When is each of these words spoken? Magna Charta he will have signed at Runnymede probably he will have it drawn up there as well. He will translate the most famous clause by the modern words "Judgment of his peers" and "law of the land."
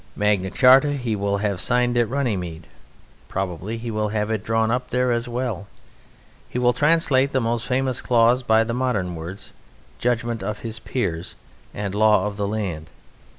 Magna 0.15 0.49
Charta 0.49 0.93
he 0.93 1.15
will 1.15 1.37
have 1.45 1.61
signed 1.61 1.95
at 1.95 2.09
Runnymede 2.09 2.65
probably 3.27 3.77
he 3.77 3.91
will 3.91 4.09
have 4.09 4.31
it 4.31 4.43
drawn 4.43 4.71
up 4.71 4.89
there 4.89 5.11
as 5.11 5.27
well. 5.27 5.67
He 6.49 6.57
will 6.57 6.73
translate 6.73 7.33
the 7.33 7.39
most 7.39 7.67
famous 7.67 8.01
clause 8.01 8.41
by 8.41 8.63
the 8.63 8.73
modern 8.73 9.13
words 9.13 9.51
"Judgment 9.99 10.41
of 10.41 10.61
his 10.61 10.79
peers" 10.79 11.35
and 11.71 11.93
"law 11.93 12.25
of 12.25 12.35
the 12.35 12.47
land." 12.47 12.89